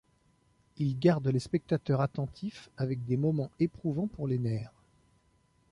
[0.77, 4.73] Il garde les spectateurs attentifs avec des moments éprouvants pour les nerfs.